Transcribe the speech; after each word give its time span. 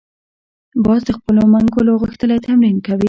باز 0.85 1.01
د 1.05 1.09
خپلو 1.17 1.41
منګولو 1.53 1.93
غښتلي 2.01 2.37
تمرین 2.45 2.77
کوي 2.85 2.99